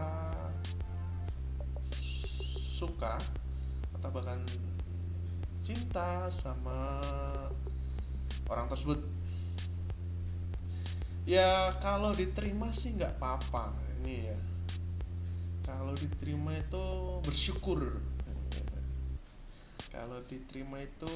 suka 2.75 3.17
atau 3.97 4.09
bahkan 4.13 4.45
cinta 5.65 6.29
sama 6.29 7.01
orang 8.53 8.69
tersebut 8.69 9.14
ya 11.25 11.73
kalau 11.81 12.13
diterima 12.13 12.69
sih 12.77 12.93
nggak 12.97 13.17
apa-apa 13.17 13.73
ini 14.05 14.29
ya. 14.29 14.39
Kalau 15.65 15.97
diterima 15.97 16.53
itu 16.53 16.85
bersyukur. 17.25 17.97
Kalau 19.89 20.21
diterima 20.29 20.83
itu 20.85 21.15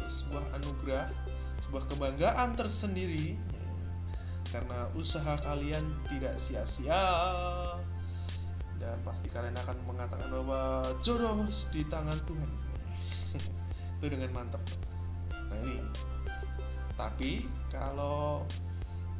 sebuah 0.00 0.56
anugerah 0.56 1.12
sebuah 1.60 1.84
kebanggaan 1.92 2.56
tersendiri. 2.56 3.36
Karena 4.48 4.88
usaha 4.96 5.36
kalian 5.44 5.84
tidak 6.08 6.40
sia-sia. 6.40 7.04
Dan 8.80 8.96
pasti 9.04 9.28
kalian 9.28 9.54
akan 9.60 9.76
mengatakan 9.84 10.28
bahwa 10.32 10.88
jodoh 11.04 11.44
di 11.70 11.84
tangan 11.86 12.16
Tuhan. 12.24 12.50
Itu 14.00 14.06
dengan 14.08 14.32
mantap. 14.32 14.64
Nah 15.30 15.58
ini. 15.62 15.78
Tapi 16.96 17.44
kalau 17.68 18.44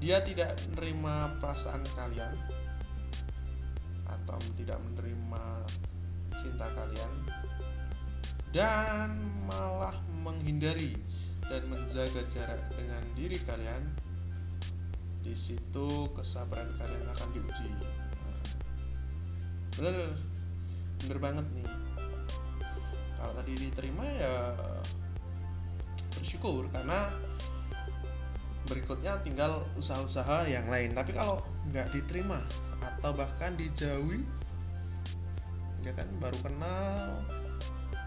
dia 0.03 0.19
tidak 0.27 0.59
menerima 0.75 1.39
perasaan 1.39 1.87
kalian 1.95 2.35
atau 4.11 4.35
tidak 4.59 4.83
menerima 4.83 5.63
cinta 6.43 6.67
kalian 6.75 7.13
dan 8.51 9.15
malah 9.47 9.95
menghindari 10.27 10.99
dan 11.47 11.63
menjaga 11.71 12.27
jarak 12.27 12.59
dengan 12.75 13.03
diri 13.15 13.39
kalian 13.47 13.83
di 15.23 15.39
situ 15.39 16.11
kesabaran 16.19 16.75
kalian 16.83 17.07
akan 17.07 17.29
diuji. 17.39 17.71
Bener 19.79 20.19
bener 21.07 21.19
banget 21.23 21.47
nih. 21.55 21.71
Kalau 23.23 23.33
tadi 23.39 23.53
diterima 23.55 24.03
ya 24.19 24.51
bersyukur 26.19 26.67
karena 26.75 27.07
berikutnya 28.71 29.19
tinggal 29.27 29.67
usaha-usaha 29.75 30.47
yang 30.47 30.67
lain. 30.71 30.95
Tapi 30.95 31.15
kalau 31.15 31.43
nggak 31.71 31.91
diterima 31.91 32.39
atau 32.83 33.15
bahkan 33.15 33.55
dijauhi 33.55 34.23
ya 35.83 35.91
kan 35.95 36.07
baru 36.23 36.39
kenal 36.43 37.23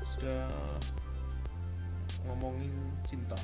sudah 0.03 0.47
ngomongin 2.27 2.71
cinta. 3.03 3.39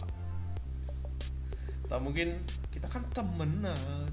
Tak 1.92 2.00
mungkin 2.00 2.40
kita 2.72 2.88
kan 2.88 3.04
temenan. 3.12 4.08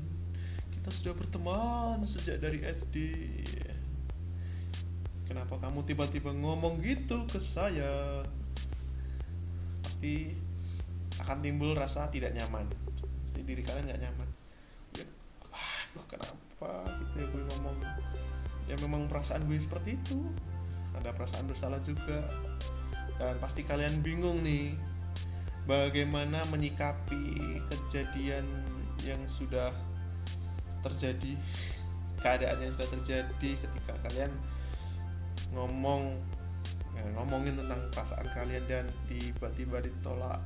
Kita 0.75 0.91
sudah 0.91 1.15
berteman 1.15 2.03
sejak 2.03 2.43
dari 2.43 2.65
SD 2.65 2.97
kenapa 5.29 5.61
kamu 5.61 5.85
tiba-tiba 5.85 6.33
ngomong 6.33 6.81
gitu 6.81 7.29
ke 7.29 7.37
saya? 7.39 8.25
Pasti 9.85 10.33
akan 11.21 11.45
timbul 11.45 11.77
rasa 11.77 12.09
tidak 12.09 12.33
nyaman 12.33 12.88
pasti 13.39 13.55
diri 13.55 13.63
kalian 13.63 13.87
nggak 13.87 14.03
nyaman. 14.03 14.29
Ya, 14.99 15.07
aduh 15.55 16.07
kenapa 16.11 16.91
gitu 16.99 17.23
ya 17.23 17.27
gue 17.31 17.43
ngomong? 17.55 17.77
Ya 18.67 18.75
memang 18.83 19.07
perasaan 19.07 19.47
gue 19.47 19.63
seperti 19.63 19.95
itu. 19.95 20.19
Ada 20.99 21.15
perasaan 21.15 21.47
bersalah 21.47 21.79
juga. 21.79 22.27
Dan 23.15 23.39
pasti 23.39 23.63
kalian 23.63 24.03
bingung 24.03 24.43
nih 24.43 24.75
bagaimana 25.71 26.43
menyikapi 26.51 27.63
kejadian 27.71 28.43
yang 29.07 29.23
sudah 29.31 29.71
terjadi 30.83 31.39
keadaan 32.19 32.59
yang 32.59 32.75
sudah 32.75 32.91
terjadi 32.91 33.51
ketika 33.55 33.95
kalian 34.03 34.35
ngomong 35.55 36.19
ya, 36.99 37.07
ngomongin 37.15 37.55
tentang 37.55 37.87
perasaan 37.95 38.27
kalian 38.35 38.67
dan 38.67 38.91
tiba-tiba 39.07 39.79
ditolak 39.79 40.43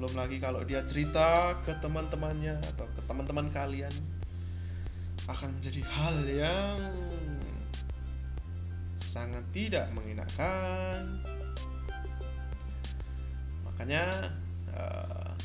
belum 0.00 0.16
lagi 0.16 0.40
kalau 0.40 0.64
dia 0.64 0.80
cerita 0.88 1.60
ke 1.60 1.76
teman-temannya 1.76 2.56
atau 2.72 2.88
ke 2.96 3.04
teman-teman 3.04 3.52
kalian 3.52 3.92
akan 5.28 5.52
menjadi 5.60 5.84
hal 5.84 6.16
yang 6.24 6.80
sangat 8.96 9.44
tidak 9.52 9.92
mengenakan. 9.92 11.20
Makanya 13.68 14.32
uh, 14.72 15.36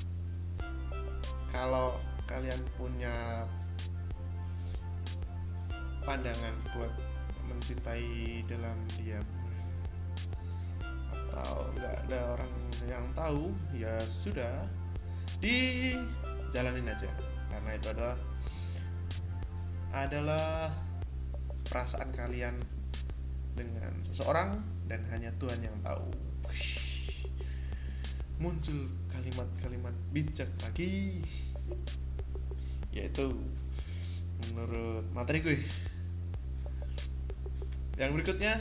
kalau 1.51 1.99
kalian 2.23 2.63
punya 2.79 3.43
pandangan 6.07 6.55
buat 6.71 6.95
mencintai 7.51 8.47
dalam 8.47 8.79
diam 8.95 9.44
atau 11.35 11.67
nggak 11.75 12.07
ada 12.07 12.19
orang 12.39 12.51
yang 12.87 13.03
tahu 13.11 13.51
ya 13.75 13.99
sudah 14.07 14.63
dijalanin 15.43 16.87
aja 16.87 17.11
karena 17.51 17.75
itu 17.75 17.87
adalah 17.91 18.15
adalah 19.91 20.71
perasaan 21.67 22.15
kalian 22.15 22.55
dengan 23.55 23.91
seseorang 24.03 24.63
dan 24.87 25.03
hanya 25.11 25.31
Tuhan 25.39 25.59
yang 25.63 25.75
tahu. 25.81 26.07
Muncul 28.39 28.91
kalimat-kalimat 29.07 29.95
bijak 30.11 30.51
lagi 30.59 31.23
yaitu 32.91 33.35
menurut 34.51 35.07
materi 35.15 35.39
gue. 35.39 35.59
Yang 37.95 38.11
berikutnya 38.19 38.59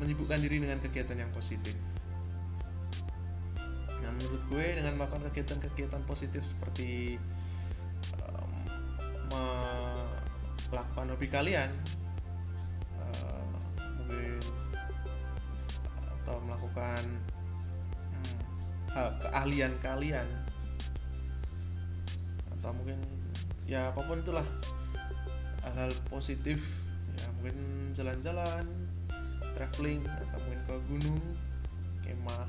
menyibukkan 0.00 0.38
diri 0.40 0.60
dengan 0.60 0.78
kegiatan 0.80 1.16
yang 1.16 1.32
positif. 1.32 1.74
Nah, 4.04 4.10
menurut 4.12 4.42
gue 4.52 4.64
dengan 4.78 4.94
melakukan 5.00 5.26
kegiatan-kegiatan 5.32 6.02
positif 6.06 6.46
seperti 6.46 7.18
um, 8.22 8.52
melakukan 10.70 11.10
hobi 11.10 11.26
kalian, 11.26 11.70
uh, 13.00 13.44
mungkin 13.98 14.38
atau 16.22 16.36
melakukan 16.44 17.02
hmm, 18.12 18.38
keahlian 19.26 19.72
kalian, 19.82 20.28
atau 22.60 22.70
mungkin 22.76 23.00
ya 23.66 23.90
apa 23.90 24.02
pun 24.06 24.22
itulah 24.22 24.46
hal-hal 25.66 25.90
positif 26.06 26.62
ya 27.18 27.26
mungkin 27.38 27.58
jalan-jalan 27.98 28.85
traveling 29.56 30.04
atau 30.04 30.38
mungkin 30.44 30.60
ke 30.68 30.74
gunung 30.92 31.22
kemah 32.04 32.46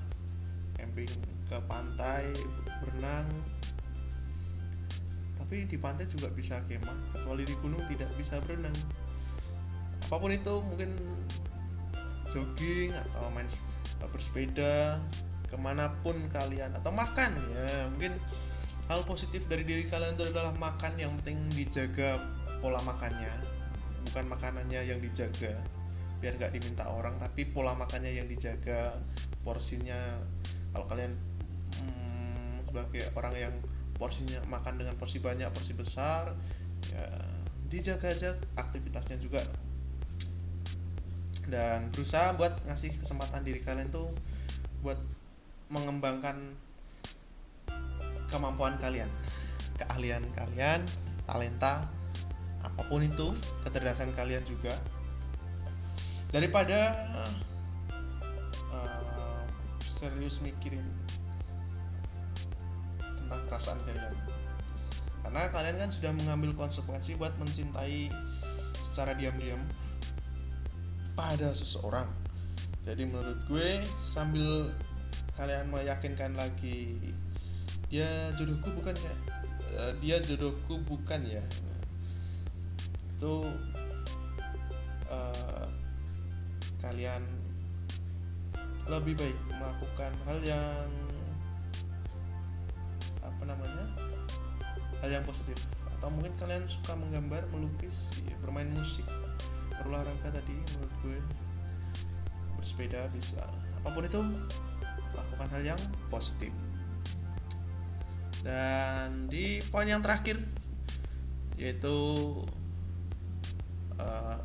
camping 0.76 1.10
ke 1.48 1.58
pantai 1.72 2.28
berenang. 2.84 3.28
Tapi 5.40 5.64
di 5.64 5.80
pantai 5.80 6.04
juga 6.12 6.28
bisa 6.36 6.60
kemah 6.68 7.16
kecuali 7.16 7.48
di 7.48 7.56
gunung 7.64 7.80
tidak 7.88 8.12
bisa 8.20 8.44
berenang. 8.44 8.76
Apa 10.12 10.20
pun 10.20 10.36
itu 10.36 10.60
mungkin 10.68 10.92
jogging 12.28 12.92
atau 12.92 13.32
main 13.32 13.48
bersepeda 14.12 15.00
ke 15.48 15.56
mana 15.56 15.96
pun 16.04 16.20
kalian 16.28 16.76
atau 16.76 16.92
makan 16.92 17.32
ya. 17.56 17.88
Mungkin 17.96 18.20
hal 18.92 19.08
positif 19.08 19.48
dari 19.48 19.64
diri 19.64 19.88
kalian 19.88 20.20
itu 20.20 20.28
adalah 20.28 20.52
makan 20.60 21.00
yang 21.00 21.16
penting 21.24 21.40
dijaga 21.56 22.20
pola 22.60 22.80
makannya 22.84 23.32
bukan 24.08 24.26
makanannya 24.32 24.82
yang 24.88 25.00
dijaga 25.04 25.60
biar 26.18 26.38
nggak 26.38 26.54
diminta 26.54 26.90
orang 26.90 27.18
tapi 27.22 27.46
pola 27.50 27.78
makannya 27.78 28.18
yang 28.18 28.28
dijaga 28.28 28.98
porsinya 29.46 30.18
kalau 30.74 30.86
kalian 30.90 31.14
hmm, 31.82 32.66
sebagai 32.66 33.10
orang 33.14 33.34
yang 33.38 33.54
porsinya 33.98 34.42
makan 34.50 34.82
dengan 34.82 34.94
porsi 34.98 35.18
banyak 35.18 35.50
porsi 35.54 35.74
besar 35.74 36.34
ya 36.94 37.06
dijaga 37.68 38.14
aja 38.14 38.30
aktivitasnya 38.56 39.18
juga 39.20 39.42
dan 41.48 41.88
berusaha 41.96 42.36
buat 42.36 42.60
ngasih 42.68 43.00
kesempatan 43.00 43.42
diri 43.44 43.64
kalian 43.64 43.88
tuh 43.88 44.12
buat 44.84 45.00
mengembangkan 45.72 46.56
kemampuan 48.28 48.76
kalian, 48.80 49.08
keahlian 49.80 50.24
kalian, 50.36 50.84
talenta, 51.28 51.88
apa 52.64 52.82
pun 52.88 53.04
itu, 53.04 53.32
kecerdasan 53.64 54.12
kalian 54.16 54.44
juga. 54.44 54.76
Daripada 56.32 56.94
uh, 57.16 57.34
serius 59.80 60.38
mikirin 60.46 60.84
tentang 63.02 63.42
perasaan 63.50 63.80
kalian. 63.88 64.14
Karena 65.26 65.42
kalian 65.52 65.76
kan 65.82 65.90
sudah 65.92 66.12
mengambil 66.16 66.56
konsekuensi 66.56 67.20
buat 67.20 67.36
mencintai 67.42 68.08
secara 68.86 69.18
diam-diam 69.18 69.60
pada 71.18 71.52
seseorang. 71.52 72.08
Jadi 72.88 73.04
menurut 73.04 73.36
gue 73.52 73.84
sambil 74.00 74.72
kalian 75.36 75.70
meyakinkan 75.70 76.34
lagi 76.34 76.98
dia 77.88 78.08
jodohku 78.36 78.74
bukan 78.74 78.96
ya 78.98 79.14
uh, 79.80 79.94
dia 80.02 80.18
jodohku 80.20 80.82
bukan 80.84 81.22
ya 81.24 81.44
itu 83.18 83.36
uh, 85.14 85.68
kalian 86.88 87.24
lebih 88.88 89.20
baik 89.20 89.38
melakukan 89.60 90.12
hal 90.24 90.40
yang 90.48 90.88
apa 93.20 93.44
namanya 93.44 93.86
hal 95.04 95.10
yang 95.12 95.26
positif. 95.28 95.60
Atau 95.98 96.08
mungkin 96.14 96.32
kalian 96.40 96.64
suka 96.64 96.96
menggambar 96.96 97.44
melukis 97.52 98.08
ya, 98.24 98.36
bermain 98.40 98.72
musik. 98.72 99.04
Berolahraga 99.78 100.40
tadi 100.40 100.56
menurut 100.56 100.94
gue 101.04 101.18
bersepeda 102.56 103.12
bisa. 103.12 103.44
Apa 103.84 103.92
pun 103.92 104.08
itu 104.08 104.22
lakukan 105.12 105.48
hal 105.52 105.76
yang 105.76 105.82
positif. 106.08 106.56
Dan 108.48 109.28
di 109.28 109.60
poin 109.68 109.90
yang 109.90 110.00
terakhir 110.00 110.40
yaitu 111.58 111.98
uh, 113.98 114.40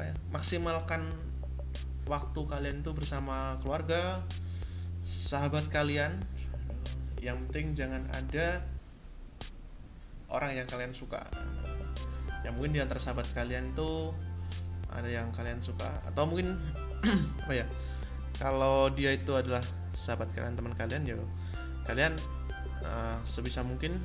apa 0.00 0.08
ya? 0.08 0.16
Maksimalkan 0.32 1.04
waktu 2.08 2.40
kalian 2.48 2.80
itu 2.80 2.96
bersama 2.96 3.60
keluarga 3.60 4.24
sahabat 5.04 5.68
kalian. 5.68 6.24
Yang 7.20 7.36
penting 7.44 7.76
jangan 7.76 8.08
ada 8.16 8.64
orang 10.32 10.56
yang 10.56 10.64
kalian 10.64 10.96
suka. 10.96 11.20
Yang 12.48 12.52
mungkin 12.56 12.72
di 12.72 12.80
antara 12.80 12.96
sahabat 12.96 13.28
kalian 13.36 13.76
itu 13.76 14.16
ada 14.88 15.04
yang 15.04 15.28
kalian 15.36 15.60
suka. 15.60 16.00
Atau 16.08 16.32
mungkin 16.32 16.56
apa 17.44 17.52
ya? 17.52 17.68
Kalau 18.40 18.88
dia 18.88 19.12
itu 19.12 19.36
adalah 19.36 19.60
sahabat 19.92 20.32
kalian 20.32 20.56
teman 20.56 20.72
kalian 20.72 21.04
ya 21.04 21.20
kalian 21.84 22.14
uh, 22.86 23.20
sebisa 23.26 23.60
mungkin 23.66 24.00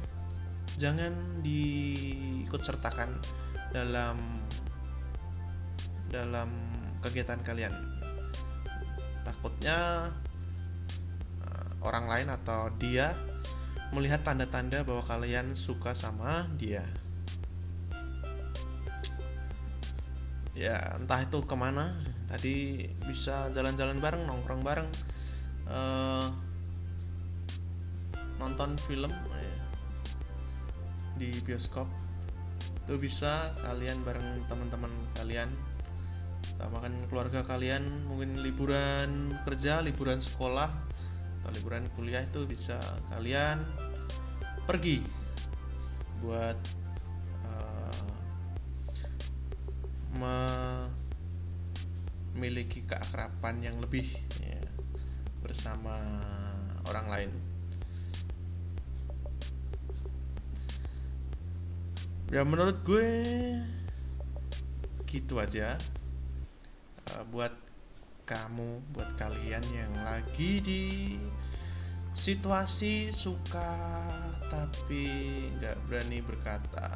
jangan 0.76 1.14
diikut 1.40 2.60
sertakan 2.60 3.16
dalam 3.72 4.18
dalam 6.16 6.48
kegiatan 7.04 7.44
kalian. 7.44 7.76
Takutnya 9.28 10.10
uh, 11.44 11.70
orang 11.84 12.08
lain 12.08 12.28
atau 12.32 12.72
dia 12.80 13.12
melihat 13.92 14.24
tanda-tanda 14.24 14.88
bahwa 14.88 15.04
kalian 15.04 15.52
suka 15.60 15.92
sama 15.92 16.48
dia. 16.56 16.88
Ya 20.56 20.96
entah 20.96 21.20
itu 21.20 21.44
ke 21.44 21.56
mana 21.60 21.92
tadi 22.32 22.88
bisa 23.04 23.52
jalan-jalan 23.52 24.00
bareng 24.00 24.24
nongkrong 24.24 24.64
bareng 24.64 24.88
uh, 25.68 26.32
nonton 28.40 28.80
film 28.88 29.12
eh, 29.12 29.58
di 31.20 31.30
bioskop. 31.44 31.92
Itu 32.88 32.96
bisa 32.96 33.52
kalian 33.68 34.00
bareng 34.08 34.48
teman-teman 34.48 34.92
kalian 35.20 35.52
sama 36.56 36.80
kan 36.80 36.94
keluarga 37.12 37.44
kalian 37.44 38.08
mungkin 38.08 38.40
liburan 38.40 39.36
kerja 39.44 39.84
liburan 39.84 40.24
sekolah 40.24 40.72
atau 41.42 41.50
liburan 41.52 41.86
kuliah 41.94 42.24
itu 42.24 42.48
bisa 42.48 42.80
kalian 43.12 43.60
pergi 44.66 45.04
buat 46.24 46.58
uh, 47.46 48.02
memiliki 52.34 52.88
keakraban 52.88 53.62
yang 53.62 53.78
lebih 53.84 54.10
ya, 54.42 54.64
bersama 55.44 56.00
orang 56.90 57.08
lain. 57.12 57.32
Ya 62.34 62.42
menurut 62.42 62.82
gue 62.82 63.06
gitu 65.06 65.38
aja 65.38 65.78
uh, 67.14 67.24
buat 67.30 67.54
kamu 68.26 68.82
buat 68.90 69.14
kalian 69.22 69.62
yang 69.70 69.94
lagi 70.02 70.58
di 70.58 70.84
situasi 72.18 73.14
suka 73.14 73.78
tapi 74.50 75.06
nggak 75.60 75.78
berani 75.86 76.24
berkata. 76.26 76.90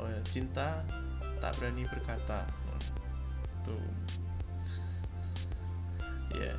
Oh 0.00 0.10
ya, 0.10 0.18
cinta 0.26 0.82
tak 1.38 1.54
berani 1.60 1.86
berkata. 1.86 2.50
Tuh. 3.62 3.86
Ya 6.34 6.50
yeah. 6.50 6.58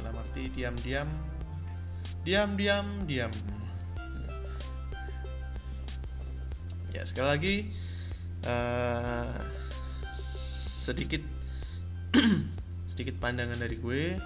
dalam 0.00 0.16
arti 0.16 0.48
diam-diam 0.48 1.10
diam-diam 2.24 2.86
diam. 3.04 3.32
Ya 6.90 7.04
sekali 7.04 7.28
lagi 7.28 7.56
uh, 8.48 9.36
sedikit 10.16 11.22
sedikit 12.90 13.22
pandangan 13.22 13.54
dari 13.54 13.78
gue 13.78 14.18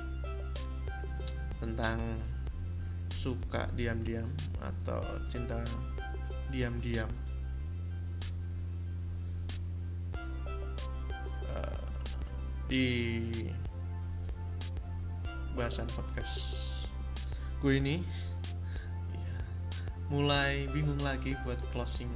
tentang 1.60 2.16
suka 3.12 3.68
diam-diam 3.76 4.28
atau 4.64 5.04
cinta 5.28 5.60
diam-diam. 6.48 7.08
Uh, 11.52 11.84
di 12.72 12.88
bahasan 15.54 15.86
podcast 15.94 16.36
gue 17.62 17.78
ini 17.78 18.02
ya, 19.14 19.36
mulai 20.10 20.66
bingung 20.74 20.98
lagi 21.00 21.38
buat 21.46 21.60
closing 21.70 22.10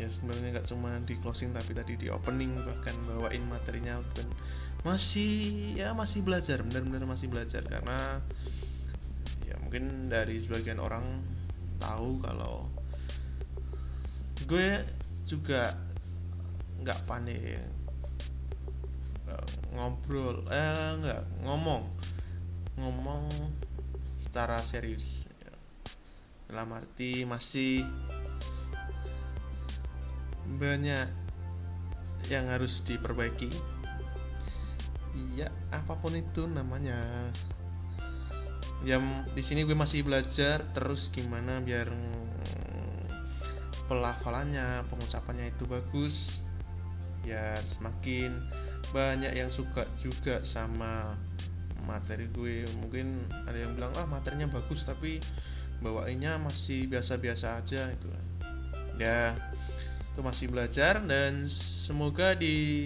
ya 0.00 0.08
sebenarnya 0.08 0.60
nggak 0.60 0.68
cuma 0.68 0.96
di 1.04 1.14
closing 1.20 1.52
tapi 1.52 1.76
tadi 1.76 2.00
di 2.00 2.08
opening 2.08 2.56
bahkan 2.64 2.96
bawain 3.04 3.44
materinya 3.44 4.00
pun 4.16 4.26
masih 4.82 5.74
ya 5.78 5.94
masih 5.94 6.24
belajar 6.26 6.64
benar-benar 6.64 7.06
masih 7.06 7.30
belajar. 7.30 7.62
Karena 7.66 8.18
ya 9.46 9.54
mungkin 9.62 10.10
dari 10.10 10.40
sebagian 10.40 10.80
orang 10.82 11.22
tahu 11.78 12.22
kalau 12.22 12.70
gue 14.46 14.82
juga 15.22 15.78
nggak 16.82 17.00
pandai 17.06 17.62
ngobrol 19.72 20.44
eh 20.52 20.90
nggak 21.00 21.22
ngomong 21.46 21.88
ngomong 22.76 23.24
secara 24.20 24.60
serius 24.60 25.30
dalam 26.52 26.68
arti 26.76 27.24
masih 27.24 27.80
banyak 30.56 31.06
yang 32.30 32.48
harus 32.48 32.84
diperbaiki. 32.86 33.50
Ya 35.36 35.48
apa 35.72 35.96
pun 35.98 36.16
itu 36.16 36.48
namanya. 36.48 36.96
Ya 38.82 38.98
di 39.32 39.42
sini 39.44 39.62
gue 39.62 39.76
masih 39.76 40.02
belajar 40.02 40.66
terus 40.74 41.08
gimana 41.14 41.62
biar 41.62 41.88
pelafalannya 43.86 44.88
pengucapannya 44.88 45.52
itu 45.52 45.68
bagus 45.68 46.40
ya 47.22 47.54
semakin 47.62 48.34
banyak 48.90 49.36
yang 49.36 49.52
suka 49.52 49.86
juga 50.00 50.42
sama 50.42 51.14
materi 51.86 52.26
gue. 52.32 52.66
Mungkin 52.82 53.30
ada 53.46 53.58
yang 53.58 53.78
bilang 53.78 53.94
ah 53.94 54.08
materinya 54.08 54.50
bagus 54.50 54.88
tapi 54.88 55.22
bawainnya 55.82 56.38
masih 56.38 56.86
biasa-biasa 56.86 57.58
aja 57.58 57.90
itu 57.90 58.06
ya 59.02 59.34
itu 60.12 60.20
masih 60.20 60.52
belajar 60.52 61.00
dan 61.08 61.48
semoga 61.48 62.36
di 62.36 62.84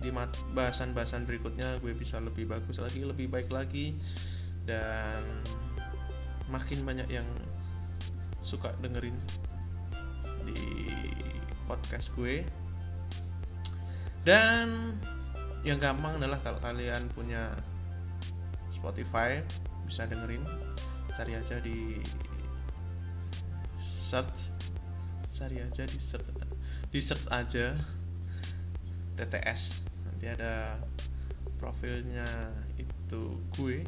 di 0.00 0.08
bahasan-bahasan 0.56 1.28
berikutnya 1.28 1.82
gue 1.82 1.92
bisa 1.92 2.22
lebih 2.22 2.48
bagus 2.48 2.78
lagi 2.78 3.02
lebih 3.02 3.26
baik 3.26 3.50
lagi. 3.50 3.98
Dan 4.64 5.42
makin 6.46 6.86
banyak 6.86 7.10
yang 7.10 7.26
suka 8.38 8.70
dengerin 8.78 9.18
di 10.46 10.94
podcast 11.66 12.14
gue. 12.14 12.46
Dan 14.22 14.94
yang 15.66 15.82
gampang 15.82 16.16
adalah 16.16 16.38
kalau 16.40 16.62
kalian 16.62 17.10
punya 17.12 17.58
Spotify 18.70 19.42
bisa 19.82 20.06
dengerin. 20.06 20.46
Cari 21.10 21.34
aja 21.34 21.58
di 21.58 21.98
search 23.76 24.59
cari 25.40 25.56
aja 25.64 25.88
di 25.88 25.96
search 25.96 26.28
di 26.92 27.00
search 27.00 27.24
aja 27.32 27.72
TTS 29.16 29.80
nanti 30.04 30.28
ada 30.28 30.76
profilnya 31.60 32.24
itu 32.80 33.36
gue. 33.56 33.84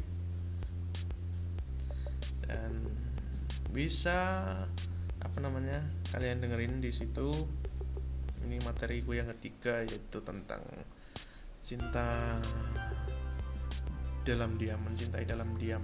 Dan 2.45 2.85
bisa 3.73 4.53
apa 5.17 5.37
namanya 5.41 5.81
kalian 6.13 6.45
dengerin 6.45 6.77
di 6.77 6.93
situ. 6.93 7.33
Ini 8.45 8.61
materi 8.61 9.01
gue 9.01 9.17
yang 9.17 9.31
ketiga 9.33 9.81
yaitu 9.87 10.21
tentang 10.21 10.61
cinta 11.63 12.37
dalam 14.21 14.53
diam 14.61 14.77
mencintai 14.85 15.25
dalam 15.25 15.57
diam. 15.57 15.81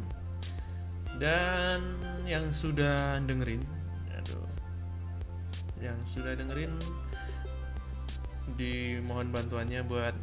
Dan 1.18 1.82
yang 2.30 2.54
sudah 2.54 3.18
dengerin 3.26 3.79
yang 5.80 5.98
sudah 6.04 6.36
dengerin 6.36 6.76
dimohon 8.60 9.32
bantuannya 9.32 9.84
buat 9.88 10.16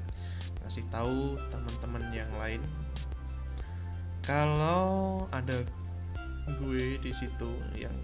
ngasih 0.64 0.84
tahu 0.92 1.40
teman-teman 1.48 2.04
yang 2.12 2.30
lain. 2.36 2.60
Kalau 4.26 5.24
ada 5.30 5.62
gue 6.58 6.98
di 7.02 7.12
situ 7.14 7.50
yang 7.74 7.94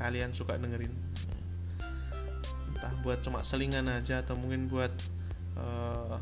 kalian 0.00 0.32
suka 0.32 0.56
dengerin 0.56 0.92
entah 2.72 2.96
buat 3.04 3.20
cuma 3.20 3.44
selingan 3.44 3.84
aja 3.92 4.24
atau 4.24 4.36
mungkin 4.40 4.72
buat 4.72 4.88
uh, 5.60 6.16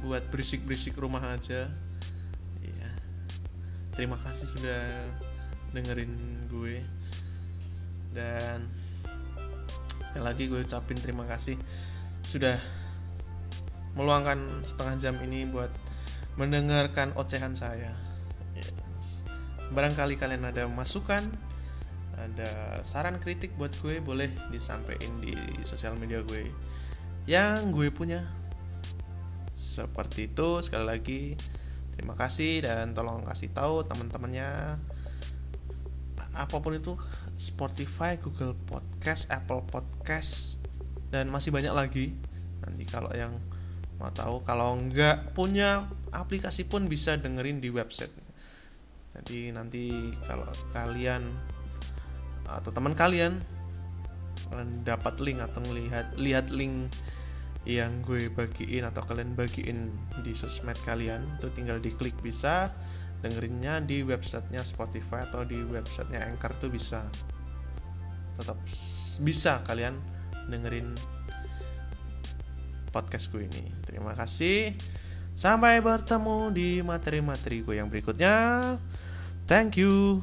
buat 0.00 0.24
berisik-berisik 0.32 0.96
rumah 0.96 1.20
aja 1.20 1.68
ya 2.64 2.90
terima 3.92 4.16
kasih 4.16 4.48
sudah 4.56 4.82
dengerin 5.76 6.12
gue 6.48 6.80
dan 8.12 8.68
sekali 10.12 10.24
lagi 10.24 10.44
gue 10.48 10.60
ucapin 10.60 10.98
terima 11.00 11.24
kasih 11.24 11.56
sudah 12.20 12.60
meluangkan 13.96 14.64
setengah 14.64 14.96
jam 15.00 15.14
ini 15.24 15.44
buat 15.48 15.72
mendengarkan 16.36 17.12
ocehan 17.16 17.52
saya. 17.52 17.92
Yes. 18.56 19.24
barangkali 19.72 20.20
kalian 20.20 20.44
ada 20.44 20.68
masukan 20.68 21.24
ada 22.16 22.80
saran 22.84 23.16
kritik 23.16 23.56
buat 23.56 23.72
gue 23.80 24.04
boleh 24.04 24.28
disampaikan 24.52 25.12
di 25.24 25.32
sosial 25.64 25.96
media 25.96 26.20
gue. 26.24 26.48
Yang 27.24 27.58
gue 27.72 27.88
punya. 27.92 28.20
Seperti 29.56 30.32
itu 30.32 30.60
sekali 30.64 30.84
lagi 30.88 31.22
terima 31.92 32.16
kasih 32.16 32.64
dan 32.64 32.96
tolong 32.96 33.22
kasih 33.22 33.52
tahu 33.52 33.84
teman-temannya 33.84 34.80
apa 36.32 36.56
pun 36.60 36.72
itu 36.72 36.96
Spotify, 37.36 38.16
Google 38.16 38.56
Podcast, 38.68 39.28
Apple 39.28 39.64
Podcast 39.68 40.60
dan 41.12 41.28
masih 41.28 41.52
banyak 41.52 41.72
lagi. 41.72 42.16
Nanti 42.64 42.84
kalau 42.88 43.12
yang 43.12 43.36
mau 44.00 44.10
tahu 44.10 44.42
kalau 44.42 44.80
nggak 44.80 45.36
punya 45.36 45.86
aplikasi 46.10 46.66
pun 46.66 46.88
bisa 46.88 47.16
dengerin 47.20 47.60
di 47.60 47.68
website. 47.68 48.12
Jadi 49.12 49.52
nanti 49.52 49.92
kalau 50.24 50.48
kalian 50.72 51.20
atau 52.48 52.72
teman 52.72 52.96
kalian 52.96 53.38
dapat 54.84 55.20
link 55.20 55.40
atau 55.40 55.64
melihat 55.68 56.12
lihat 56.20 56.52
link 56.52 56.92
yang 57.62 58.02
gue 58.02 58.26
bagiin 58.34 58.82
atau 58.82 59.06
kalian 59.06 59.38
bagiin 59.38 59.94
di 60.26 60.34
sosmed 60.34 60.74
kalian 60.82 61.22
itu 61.38 61.46
tinggal 61.54 61.78
diklik 61.78 62.14
bisa 62.18 62.74
dengerinnya 63.22 63.78
di 63.80 64.02
websitenya 64.02 64.66
Spotify 64.66 65.24
atau 65.24 65.46
di 65.46 65.62
websitenya 65.62 66.26
Anchor 66.26 66.52
tuh 66.58 66.68
bisa. 66.68 67.06
Tetap 68.34 68.58
bisa 69.22 69.62
kalian 69.62 69.94
dengerin 70.50 70.92
podcast 72.90 73.30
gue 73.30 73.46
ini. 73.46 73.70
Terima 73.86 74.12
kasih. 74.18 74.74
Sampai 75.32 75.80
bertemu 75.80 76.52
di 76.52 76.84
materi-materi 76.84 77.64
gue 77.64 77.80
yang 77.80 77.88
berikutnya. 77.88 78.76
Thank 79.48 79.80
you 79.80 80.20